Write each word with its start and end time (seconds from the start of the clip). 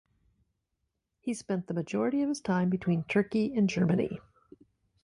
He 1.19 1.35
spent 1.35 1.67
the 1.67 1.75
majority 1.75 2.23
of 2.23 2.29
his 2.29 2.41
time 2.41 2.71
between 2.71 3.03
Turkey 3.03 3.53
and 3.55 3.69
Germany. 3.69 4.19